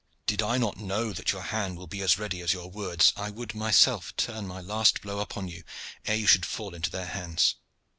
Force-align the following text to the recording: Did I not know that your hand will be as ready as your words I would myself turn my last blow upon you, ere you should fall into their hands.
Did 0.25 0.41
I 0.41 0.57
not 0.57 0.77
know 0.79 1.13
that 1.13 1.31
your 1.31 1.43
hand 1.43 1.77
will 1.77 1.85
be 1.85 2.01
as 2.01 2.17
ready 2.17 2.41
as 2.41 2.53
your 2.53 2.71
words 2.71 3.13
I 3.15 3.29
would 3.29 3.53
myself 3.53 4.15
turn 4.17 4.47
my 4.47 4.59
last 4.59 5.01
blow 5.03 5.19
upon 5.19 5.47
you, 5.47 5.63
ere 6.07 6.15
you 6.15 6.25
should 6.25 6.43
fall 6.43 6.73
into 6.73 6.89
their 6.89 7.05
hands. 7.05 7.57